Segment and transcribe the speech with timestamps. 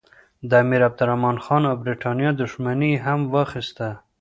[0.49, 3.89] د امیرعبدالرحمن خان او برټانیې دښمني یې هم واخیسته.